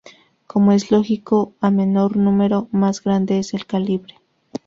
[0.47, 4.15] Como es lógico, a menor número, más grande es el calibre.